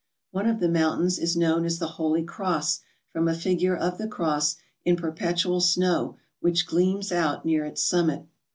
[0.31, 2.79] One of the mountains is known as the Holy Cross
[3.13, 8.25] from a figure of the cross in perpetual snow which gleams out near its summit.